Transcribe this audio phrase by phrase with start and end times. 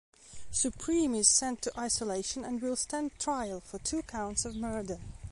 [0.49, 4.97] Supreme is sent to isolation and will stand trial for two counts of murder.